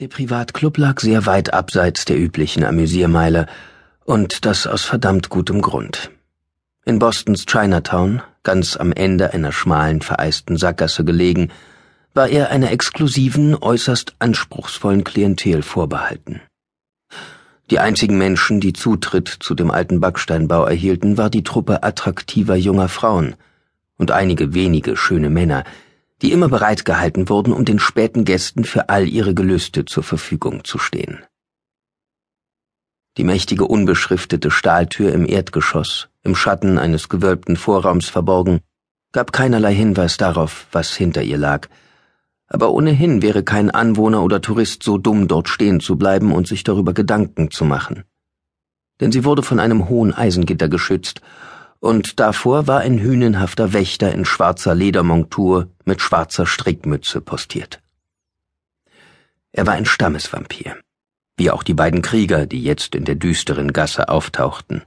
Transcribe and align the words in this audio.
Der 0.00 0.08
Privatclub 0.08 0.78
lag 0.78 0.98
sehr 0.98 1.26
weit 1.26 1.52
abseits 1.52 2.06
der 2.06 2.18
üblichen 2.18 2.64
Amüsiermeile, 2.64 3.46
und 4.06 4.46
das 4.46 4.66
aus 4.66 4.82
verdammt 4.82 5.28
gutem 5.28 5.60
Grund. 5.60 6.10
In 6.86 6.98
Bostons 6.98 7.44
Chinatown, 7.44 8.22
ganz 8.42 8.78
am 8.78 8.92
Ende 8.92 9.34
einer 9.34 9.52
schmalen, 9.52 10.00
vereisten 10.00 10.56
Sackgasse 10.56 11.04
gelegen, 11.04 11.50
war 12.14 12.30
er 12.30 12.48
einer 12.48 12.70
exklusiven, 12.70 13.54
äußerst 13.54 14.14
anspruchsvollen 14.20 15.04
Klientel 15.04 15.60
vorbehalten. 15.60 16.40
Die 17.70 17.78
einzigen 17.78 18.16
Menschen, 18.16 18.58
die 18.58 18.72
Zutritt 18.72 19.28
zu 19.28 19.54
dem 19.54 19.70
alten 19.70 20.00
Backsteinbau 20.00 20.64
erhielten, 20.64 21.18
war 21.18 21.28
die 21.28 21.44
Truppe 21.44 21.82
attraktiver 21.82 22.56
junger 22.56 22.88
Frauen 22.88 23.34
und 23.98 24.12
einige 24.12 24.54
wenige 24.54 24.96
schöne 24.96 25.28
Männer, 25.28 25.62
die 26.22 26.32
immer 26.32 26.48
bereit 26.48 26.84
gehalten 26.84 27.28
wurden, 27.28 27.52
um 27.52 27.64
den 27.64 27.78
späten 27.78 28.24
Gästen 28.24 28.64
für 28.64 28.88
all 28.88 29.08
ihre 29.08 29.34
Gelüste 29.34 29.84
zur 29.84 30.02
Verfügung 30.02 30.64
zu 30.64 30.78
stehen. 30.78 31.24
Die 33.16 33.24
mächtige 33.24 33.64
unbeschriftete 33.64 34.50
Stahltür 34.50 35.12
im 35.12 35.26
Erdgeschoss, 35.26 36.08
im 36.22 36.34
Schatten 36.34 36.78
eines 36.78 37.08
gewölbten 37.08 37.56
Vorraums 37.56 38.08
verborgen, 38.08 38.60
gab 39.12 39.32
keinerlei 39.32 39.74
Hinweis 39.74 40.16
darauf, 40.16 40.66
was 40.72 40.94
hinter 40.94 41.22
ihr 41.22 41.38
lag, 41.38 41.68
aber 42.46 42.72
ohnehin 42.72 43.22
wäre 43.22 43.44
kein 43.44 43.70
Anwohner 43.70 44.22
oder 44.22 44.40
Tourist 44.40 44.82
so 44.82 44.98
dumm, 44.98 45.28
dort 45.28 45.48
stehen 45.48 45.80
zu 45.80 45.96
bleiben 45.96 46.32
und 46.32 46.48
sich 46.48 46.64
darüber 46.64 46.92
Gedanken 46.92 47.50
zu 47.50 47.64
machen. 47.64 48.04
Denn 49.00 49.12
sie 49.12 49.24
wurde 49.24 49.42
von 49.42 49.60
einem 49.60 49.88
hohen 49.88 50.12
Eisengitter 50.12 50.68
geschützt 50.68 51.20
und 51.80 52.20
davor 52.20 52.66
war 52.66 52.80
ein 52.80 52.98
hünenhafter 52.98 53.72
Wächter 53.72 54.12
in 54.12 54.24
schwarzer 54.24 54.74
Ledermontur 54.74 55.68
mit 55.84 56.00
schwarzer 56.00 56.46
Strickmütze 56.46 57.20
postiert. 57.20 57.80
Er 59.52 59.66
war 59.66 59.74
ein 59.74 59.86
Stammesvampir, 59.86 60.76
wie 61.36 61.50
auch 61.50 61.62
die 61.62 61.74
beiden 61.74 62.02
Krieger, 62.02 62.46
die 62.46 62.62
jetzt 62.62 62.94
in 62.94 63.04
der 63.04 63.16
düsteren 63.16 63.72
Gasse 63.72 64.08
auftauchten. 64.08 64.82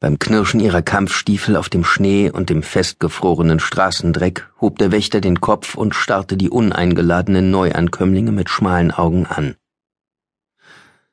Beim 0.00 0.18
Knirschen 0.18 0.60
ihrer 0.60 0.82
Kampfstiefel 0.82 1.56
auf 1.56 1.68
dem 1.68 1.82
Schnee 1.82 2.30
und 2.30 2.50
dem 2.50 2.62
festgefrorenen 2.62 3.58
Straßendreck 3.58 4.48
hob 4.60 4.78
der 4.78 4.92
Wächter 4.92 5.20
den 5.20 5.40
Kopf 5.40 5.74
und 5.74 5.94
starrte 5.94 6.36
die 6.36 6.50
uneingeladenen 6.50 7.50
Neuankömmlinge 7.50 8.30
mit 8.30 8.48
schmalen 8.48 8.90
Augen 8.90 9.26
an. 9.26 9.56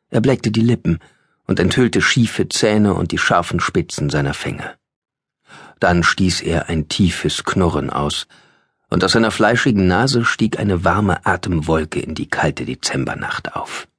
Er 0.09 0.19
bleckte 0.19 0.51
die 0.51 0.61
Lippen 0.61 0.99
und 1.51 1.59
enthüllte 1.59 2.01
schiefe 2.01 2.47
Zähne 2.47 2.93
und 2.93 3.11
die 3.11 3.17
scharfen 3.17 3.59
Spitzen 3.59 4.09
seiner 4.09 4.33
Fänge. 4.33 4.77
Dann 5.81 6.01
stieß 6.01 6.39
er 6.43 6.69
ein 6.69 6.87
tiefes 6.87 7.43
Knurren 7.43 7.89
aus, 7.89 8.25
und 8.89 9.03
aus 9.03 9.11
seiner 9.11 9.31
fleischigen 9.31 9.85
Nase 9.85 10.23
stieg 10.23 10.59
eine 10.59 10.85
warme 10.85 11.25
Atemwolke 11.25 11.99
in 11.99 12.15
die 12.15 12.29
kalte 12.29 12.63
Dezembernacht 12.63 13.53
auf. 13.53 13.89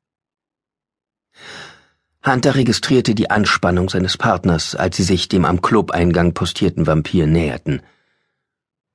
Hunter 2.24 2.54
registrierte 2.54 3.14
die 3.14 3.28
Anspannung 3.28 3.90
seines 3.90 4.16
Partners, 4.16 4.74
als 4.74 4.96
sie 4.96 5.02
sich 5.02 5.28
dem 5.28 5.44
am 5.44 5.60
Clubeingang 5.60 6.32
postierten 6.32 6.86
Vampir 6.86 7.26
näherten. 7.26 7.82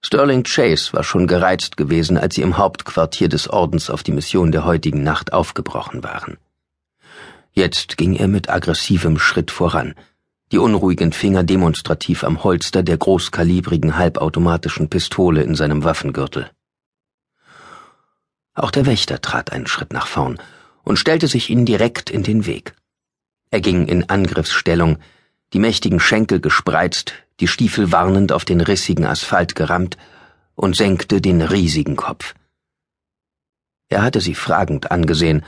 Sterling 0.03 0.43
Chase 0.43 0.93
war 0.93 1.03
schon 1.03 1.27
gereizt 1.27 1.77
gewesen, 1.77 2.17
als 2.17 2.33
sie 2.33 2.41
im 2.41 2.57
Hauptquartier 2.57 3.29
des 3.29 3.47
Ordens 3.47 3.91
auf 3.91 4.01
die 4.01 4.13
Mission 4.13 4.51
der 4.51 4.65
heutigen 4.65 5.03
Nacht 5.03 5.31
aufgebrochen 5.31 6.03
waren. 6.03 6.39
Jetzt 7.57 7.97
ging 7.97 8.13
er 8.13 8.27
mit 8.27 8.51
aggressivem 8.51 9.17
Schritt 9.17 9.49
voran, 9.49 9.95
die 10.51 10.59
unruhigen 10.59 11.11
Finger 11.11 11.43
demonstrativ 11.43 12.23
am 12.23 12.43
Holster 12.43 12.83
der 12.83 12.97
großkalibrigen 12.99 13.97
halbautomatischen 13.97 14.89
Pistole 14.89 15.41
in 15.41 15.55
seinem 15.55 15.83
Waffengürtel. 15.83 16.51
Auch 18.53 18.69
der 18.69 18.85
Wächter 18.85 19.21
trat 19.21 19.51
einen 19.51 19.65
Schritt 19.65 19.91
nach 19.91 20.05
vorn 20.05 20.37
und 20.83 20.99
stellte 20.99 21.27
sich 21.27 21.49
ihnen 21.49 21.65
direkt 21.65 22.11
in 22.11 22.21
den 22.21 22.45
Weg. 22.45 22.75
Er 23.49 23.59
ging 23.59 23.87
in 23.87 24.07
Angriffsstellung, 24.07 24.99
die 25.53 25.59
mächtigen 25.59 25.99
Schenkel 25.99 26.39
gespreizt, 26.39 27.15
die 27.39 27.47
Stiefel 27.47 27.91
warnend 27.91 28.31
auf 28.31 28.45
den 28.45 28.61
rissigen 28.61 29.07
Asphalt 29.07 29.55
gerammt 29.55 29.97
und 30.53 30.75
senkte 30.75 31.21
den 31.21 31.41
riesigen 31.41 31.95
Kopf. 31.95 32.35
Er 33.89 34.03
hatte 34.03 34.21
sie 34.21 34.35
fragend 34.35 34.91
angesehen, 34.91 35.43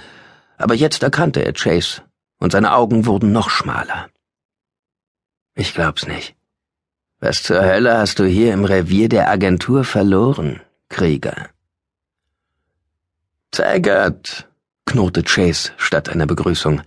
aber 0.59 0.75
jetzt 0.75 1.03
erkannte 1.03 1.43
er 1.43 1.53
Chase, 1.53 2.01
und 2.39 2.51
seine 2.51 2.73
Augen 2.73 3.05
wurden 3.05 3.31
noch 3.31 3.49
schmaler. 3.49 4.09
Ich 5.55 5.73
glaub's 5.73 6.07
nicht. 6.07 6.35
Was 7.19 7.43
zur 7.43 7.61
Hölle 7.61 7.97
hast 7.97 8.19
du 8.19 8.25
hier 8.25 8.53
im 8.53 8.63
Revier 8.63 9.09
der 9.09 9.29
Agentur 9.29 9.83
verloren, 9.83 10.61
Krieger? 10.87 11.49
Taggart, 13.51 14.47
knurrte 14.85 15.23
Chase 15.23 15.71
statt 15.77 16.07
einer 16.07 16.27
Begrüßung. 16.27 16.81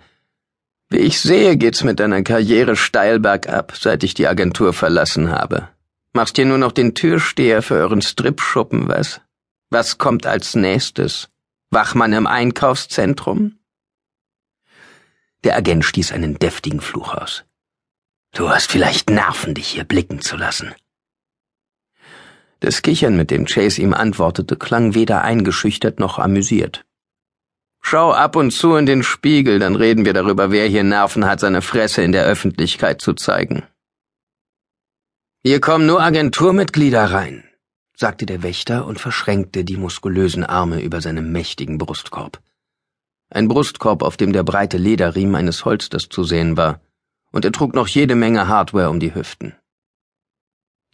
Wie 0.88 0.98
ich 0.98 1.20
sehe, 1.20 1.56
geht's 1.56 1.84
mit 1.84 2.00
deiner 2.00 2.22
Karriere 2.22 2.76
steil 2.76 3.20
bergab, 3.20 3.76
seit 3.76 4.04
ich 4.04 4.14
die 4.14 4.26
Agentur 4.26 4.72
verlassen 4.72 5.30
habe. 5.30 5.68
Machst 6.14 6.36
hier 6.36 6.46
nur 6.46 6.58
noch 6.58 6.72
den 6.72 6.94
Türsteher 6.94 7.62
für 7.62 7.74
euren 7.74 8.02
Stripschuppen, 8.02 8.88
was? 8.88 9.20
Was 9.70 9.98
kommt 9.98 10.26
als 10.26 10.54
nächstes? 10.54 11.28
Wachmann 11.70 12.12
im 12.12 12.26
Einkaufszentrum? 12.26 13.58
Der 15.44 15.56
Agent 15.56 15.84
stieß 15.84 16.12
einen 16.12 16.38
deftigen 16.38 16.80
Fluch 16.80 17.14
aus. 17.14 17.44
Du 18.32 18.48
hast 18.48 18.70
vielleicht 18.70 19.10
Nerven, 19.10 19.54
dich 19.54 19.68
hier 19.68 19.84
blicken 19.84 20.20
zu 20.20 20.36
lassen. 20.36 20.74
Das 22.60 22.82
Kichern, 22.82 23.16
mit 23.16 23.32
dem 23.32 23.46
Chase 23.46 23.82
ihm 23.82 23.92
antwortete, 23.92 24.56
klang 24.56 24.94
weder 24.94 25.22
eingeschüchtert 25.22 25.98
noch 25.98 26.18
amüsiert. 26.20 26.84
Schau 27.80 28.12
ab 28.12 28.36
und 28.36 28.52
zu 28.52 28.76
in 28.76 28.86
den 28.86 29.02
Spiegel, 29.02 29.58
dann 29.58 29.74
reden 29.74 30.04
wir 30.04 30.12
darüber, 30.12 30.52
wer 30.52 30.68
hier 30.68 30.84
Nerven 30.84 31.26
hat, 31.26 31.40
seine 31.40 31.60
Fresse 31.60 32.02
in 32.02 32.12
der 32.12 32.24
Öffentlichkeit 32.24 33.00
zu 33.00 33.14
zeigen. 33.14 33.64
Hier 35.42 35.60
kommen 35.60 35.86
nur 35.86 36.00
Agenturmitglieder 36.00 37.04
rein, 37.10 37.42
sagte 37.96 38.26
der 38.26 38.44
Wächter 38.44 38.86
und 38.86 39.00
verschränkte 39.00 39.64
die 39.64 39.76
muskulösen 39.76 40.44
Arme 40.44 40.80
über 40.80 41.00
seinem 41.00 41.32
mächtigen 41.32 41.78
Brustkorb 41.78 42.40
ein 43.34 43.48
Brustkorb, 43.48 44.02
auf 44.02 44.16
dem 44.16 44.32
der 44.32 44.42
breite 44.42 44.76
Lederriemen 44.76 45.34
eines 45.34 45.64
Holsters 45.64 46.08
zu 46.08 46.24
sehen 46.24 46.56
war, 46.56 46.80
und 47.32 47.44
er 47.44 47.52
trug 47.52 47.74
noch 47.74 47.88
jede 47.88 48.14
Menge 48.14 48.48
Hardware 48.48 48.90
um 48.90 49.00
die 49.00 49.14
Hüften. 49.14 49.54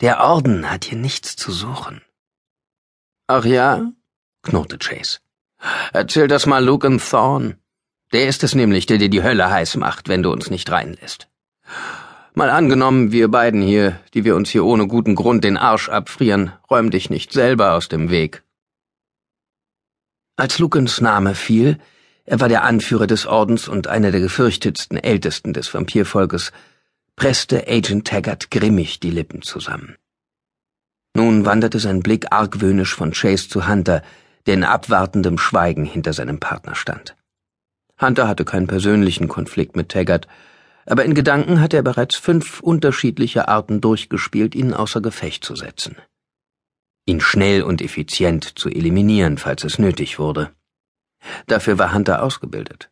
Der 0.00 0.20
Orden 0.20 0.70
hat 0.70 0.84
hier 0.84 0.98
nichts 0.98 1.34
zu 1.34 1.50
suchen. 1.50 2.00
Ach 3.26 3.44
ja? 3.44 3.92
knurrte 4.42 4.78
Chase. 4.78 5.18
Erzähl 5.92 6.28
das 6.28 6.46
mal 6.46 6.64
Luke 6.64 6.88
Thorne. 6.98 7.58
Der 8.12 8.28
ist 8.28 8.44
es 8.44 8.54
nämlich, 8.54 8.86
der 8.86 8.98
dir 8.98 9.10
die 9.10 9.22
Hölle 9.22 9.50
heiß 9.50 9.76
macht, 9.76 10.08
wenn 10.08 10.22
du 10.22 10.30
uns 10.30 10.50
nicht 10.50 10.70
reinlässt. 10.70 11.28
Mal 12.34 12.50
angenommen, 12.50 13.10
wir 13.10 13.28
beiden 13.28 13.60
hier, 13.60 13.98
die 14.14 14.24
wir 14.24 14.36
uns 14.36 14.50
hier 14.50 14.64
ohne 14.64 14.86
guten 14.86 15.16
Grund 15.16 15.42
den 15.42 15.56
Arsch 15.56 15.88
abfrieren, 15.88 16.52
räum 16.70 16.90
dich 16.90 17.10
nicht 17.10 17.32
selber 17.32 17.74
aus 17.74 17.88
dem 17.88 18.10
Weg. 18.10 18.44
Als 20.36 20.60
Lukens 20.60 21.00
Name 21.00 21.34
fiel, 21.34 21.80
er 22.30 22.40
war 22.40 22.50
der 22.50 22.62
Anführer 22.62 23.06
des 23.06 23.24
Ordens 23.24 23.68
und 23.68 23.86
einer 23.86 24.10
der 24.10 24.20
gefürchtetsten 24.20 24.98
Ältesten 24.98 25.54
des 25.54 25.72
Vampirvolkes, 25.72 26.52
presste 27.16 27.66
Agent 27.66 28.06
Taggart 28.06 28.50
grimmig 28.50 29.00
die 29.00 29.10
Lippen 29.10 29.40
zusammen. 29.40 29.96
Nun 31.14 31.46
wanderte 31.46 31.78
sein 31.78 32.02
Blick 32.02 32.30
argwöhnisch 32.30 32.94
von 32.94 33.12
Chase 33.12 33.48
zu 33.48 33.66
Hunter, 33.66 34.02
der 34.44 34.54
in 34.54 34.64
abwartendem 34.64 35.38
Schweigen 35.38 35.86
hinter 35.86 36.12
seinem 36.12 36.38
Partner 36.38 36.74
stand. 36.74 37.16
Hunter 37.98 38.28
hatte 38.28 38.44
keinen 38.44 38.66
persönlichen 38.66 39.28
Konflikt 39.28 39.74
mit 39.74 39.88
Taggart, 39.88 40.28
aber 40.84 41.06
in 41.06 41.14
Gedanken 41.14 41.62
hatte 41.62 41.78
er 41.78 41.82
bereits 41.82 42.16
fünf 42.16 42.60
unterschiedliche 42.60 43.48
Arten 43.48 43.80
durchgespielt, 43.80 44.54
ihn 44.54 44.74
außer 44.74 45.00
Gefecht 45.00 45.46
zu 45.46 45.56
setzen. 45.56 45.96
Ihn 47.06 47.22
schnell 47.22 47.62
und 47.62 47.80
effizient 47.80 48.58
zu 48.58 48.68
eliminieren, 48.68 49.38
falls 49.38 49.64
es 49.64 49.78
nötig 49.78 50.18
wurde. 50.18 50.50
Dafür 51.46 51.78
war 51.78 51.92
Hunter 51.92 52.22
ausgebildet. 52.22 52.90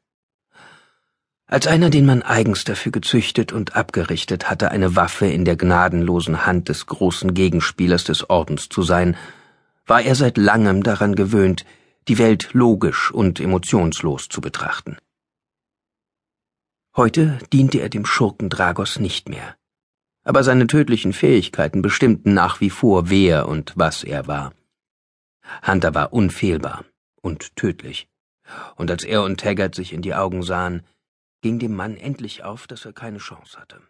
Als 1.49 1.69
einer, 1.69 1.91
den 1.91 2.07
man 2.07 2.23
eigens 2.23 2.65
dafür 2.65 2.91
gezüchtet 2.91 3.53
und 3.53 3.77
abgerichtet 3.77 4.51
hatte, 4.51 4.73
eine 4.73 4.97
Waffe 4.97 5.27
in 5.27 5.45
der 5.45 5.57
gnadenlosen 5.57 6.45
Hand 6.45 6.69
des 6.69 6.87
großen 6.87 7.35
Gegenspielers 7.35 8.03
des 8.03 8.29
Ordens 8.29 8.69
zu 8.69 8.83
sein, 8.83 9.17
war 9.87 10.03
er 10.03 10.17
seit 10.17 10.39
langem 10.39 10.83
daran 10.83 11.15
gewöhnt, 11.15 11.65
die 12.09 12.19
Welt 12.19 12.51
logisch 12.53 13.13
und 13.13 13.39
emotionslos 13.39 14.29
zu 14.29 14.41
betrachten. 14.41 14.97
Heute 16.97 17.39
diente 17.53 17.79
er 17.79 17.91
dem 17.91 18.07
Schurken 18.07 18.49
Dragos 18.49 18.99
nicht 18.99 19.29
mehr, 19.29 19.55
aber 20.25 20.43
seine 20.43 20.67
tödlichen 20.67 21.13
Fähigkeiten 21.13 21.81
bestimmten 21.81 22.35
nach 22.35 22.61
wie 22.61 22.71
vor, 22.71 23.09
wer 23.09 23.47
und 23.47 23.73
was 23.77 24.03
er 24.03 24.27
war. 24.27 24.53
Hunter 25.65 25.95
war 25.95 26.13
unfehlbar 26.13 26.85
und 27.23 27.55
tödlich 27.55 28.09
und 28.77 28.91
als 28.91 29.05
er 29.05 29.23
und 29.23 29.41
Taggart 29.41 29.75
sich 29.75 29.93
in 29.93 30.03
die 30.03 30.15
Augen 30.15 30.43
sahen, 30.43 30.83
ging 31.43 31.59
dem 31.59 31.75
Mann 31.75 31.97
endlich 31.97 32.45
auf, 32.45 32.67
dass 32.67 32.85
er 32.85 32.93
keine 32.93 33.19
Chance 33.19 33.59
hatte. 33.59 33.81